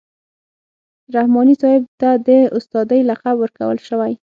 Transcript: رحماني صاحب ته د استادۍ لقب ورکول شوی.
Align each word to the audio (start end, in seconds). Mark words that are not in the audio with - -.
رحماني 1.15 1.55
صاحب 1.61 1.83
ته 1.99 2.09
د 2.27 2.29
استادۍ 2.57 2.99
لقب 3.09 3.35
ورکول 3.41 3.77
شوی. 3.87 4.13